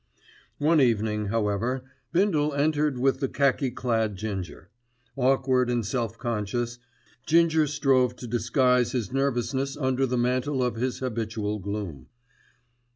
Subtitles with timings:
[0.57, 4.71] One evening, however, Bindle entered with the khaki clad Ginger.
[5.15, 6.79] Awkward and self conscious,
[7.27, 12.07] Ginger strove to disguise his nervousness under the mantle of his habitual gloom.